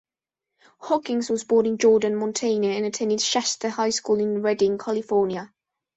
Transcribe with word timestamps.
Hawkins 0.79 1.29
was 1.29 1.43
born 1.43 1.67
in 1.67 1.77
Jordan, 1.77 2.15
Montana 2.15 2.69
and 2.69 2.87
attended 2.87 3.21
Shasta 3.21 3.69
High 3.69 3.91
School 3.91 4.19
in 4.19 4.41
Redding, 4.41 4.79
California. 4.79 5.53